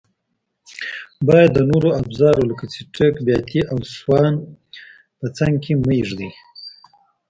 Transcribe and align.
باید 1.27 1.51
د 1.53 1.59
نورو 1.71 1.89
افزارو 2.01 2.47
لکه 2.49 2.65
څټک، 2.73 3.13
بیاتي 3.27 3.59
او 3.71 3.77
سوان 3.95 4.33
په 5.19 5.27
څنګ 5.37 5.53
کې 5.63 5.73
مه 5.83 5.95
ږدئ. 6.07 6.31